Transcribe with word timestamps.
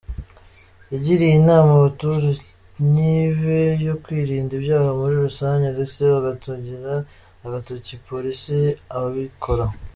"Yagiriye 0.93 1.33
inama 1.41 1.71
abaturanyi 1.75 3.11
be 3.39 3.61
yo 3.87 3.95
kwirinda 4.03 4.51
ibyaha 4.59 4.89
muri 4.99 5.15
rusange, 5.25 5.65
ndetse 5.75 5.99
bagatungira 6.13 6.93
agatoki 7.45 7.93
Polisi 8.07 8.57
ababikora. 8.95 9.65